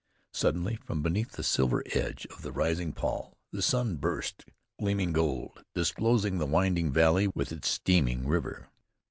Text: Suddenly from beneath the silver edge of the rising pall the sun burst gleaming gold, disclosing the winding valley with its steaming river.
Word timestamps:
Suddenly 0.33 0.77
from 0.77 1.03
beneath 1.03 1.33
the 1.33 1.43
silver 1.43 1.83
edge 1.93 2.25
of 2.31 2.41
the 2.41 2.51
rising 2.51 2.91
pall 2.91 3.37
the 3.51 3.61
sun 3.61 3.97
burst 3.97 4.45
gleaming 4.79 5.13
gold, 5.13 5.63
disclosing 5.75 6.39
the 6.39 6.47
winding 6.47 6.91
valley 6.91 7.27
with 7.27 7.51
its 7.51 7.69
steaming 7.69 8.27
river. 8.27 8.71